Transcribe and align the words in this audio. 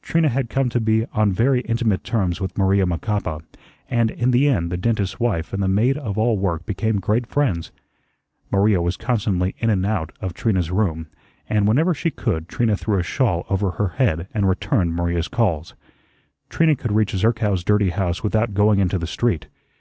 Trina 0.00 0.28
had 0.28 0.48
come 0.48 0.68
to 0.68 0.80
be 0.80 1.06
on 1.06 1.32
very 1.32 1.60
intimate 1.62 2.04
terms 2.04 2.40
with 2.40 2.56
Maria 2.56 2.86
Macapa, 2.86 3.40
and 3.90 4.12
in 4.12 4.30
the 4.30 4.46
end 4.48 4.70
the 4.70 4.76
dentist's 4.76 5.18
wife 5.18 5.52
and 5.52 5.60
the 5.60 5.66
maid 5.66 5.98
of 5.98 6.16
all 6.16 6.38
work 6.38 6.64
became 6.64 7.00
great 7.00 7.26
friends. 7.26 7.72
Maria 8.52 8.80
was 8.80 8.96
constantly 8.96 9.56
in 9.58 9.70
and 9.70 9.84
out 9.84 10.12
of 10.20 10.34
Trina's 10.34 10.70
room, 10.70 11.08
and, 11.48 11.66
whenever 11.66 11.94
she 11.94 12.12
could, 12.12 12.48
Trina 12.48 12.76
threw 12.76 12.96
a 12.96 13.02
shawl 13.02 13.44
over 13.50 13.72
her 13.72 13.88
head 13.88 14.28
and 14.32 14.48
returned 14.48 14.94
Maria's 14.94 15.26
calls. 15.26 15.74
Trina 16.48 16.76
could 16.76 16.92
reach 16.92 17.10
Zerkow's 17.10 17.64
dirty 17.64 17.90
house 17.90 18.22
without 18.22 18.54
going 18.54 18.78
into 18.78 18.98
the 18.98 19.06
street. 19.08 19.48